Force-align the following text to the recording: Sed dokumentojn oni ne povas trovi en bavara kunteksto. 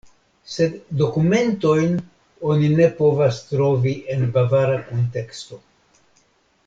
Sed 0.51 0.77
dokumentojn 1.01 1.93
oni 2.53 2.71
ne 2.79 2.87
povas 3.01 3.43
trovi 3.51 3.95
en 4.15 4.27
bavara 4.39 4.81
kunteksto. 4.89 5.61